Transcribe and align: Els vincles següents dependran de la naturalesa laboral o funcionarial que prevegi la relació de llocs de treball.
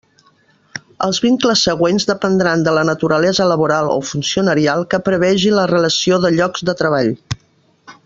Els 1.07 1.19
vincles 1.25 1.61
següents 1.67 2.07
dependran 2.13 2.65
de 2.69 2.73
la 2.79 2.87
naturalesa 2.91 3.49
laboral 3.53 3.93
o 3.99 4.01
funcionarial 4.15 4.89
que 4.95 5.05
prevegi 5.11 5.57
la 5.61 5.71
relació 5.77 6.23
de 6.27 6.37
llocs 6.41 6.71
de 6.71 6.81
treball. 6.83 7.17